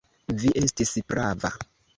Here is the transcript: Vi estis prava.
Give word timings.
Vi 0.43 0.53
estis 0.61 0.95
prava. 1.13 1.57